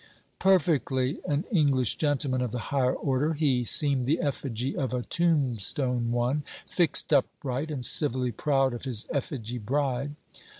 [0.39, 6.09] Perfectly an English gentleman of the higher order, he seemed the effigy of a tombstone
[6.11, 10.15] one, fixed upright, and civilly proud of his effigy bride.